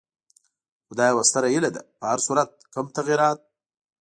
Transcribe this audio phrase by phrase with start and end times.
[0.85, 3.39] خو دا یوه ستره هیله ده، په هر صورت کوم تغیرات.